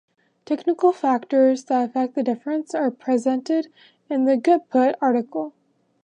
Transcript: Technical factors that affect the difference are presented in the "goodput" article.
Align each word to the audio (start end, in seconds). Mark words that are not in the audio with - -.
Technical 0.45 0.91
factors 0.93 1.65
that 1.65 1.87
affect 1.87 2.15
the 2.15 2.23
difference 2.23 2.73
are 2.73 2.89
presented 2.89 3.67
in 4.09 4.25
the 4.25 4.35
"goodput" 4.35 4.95
article. 4.99 5.53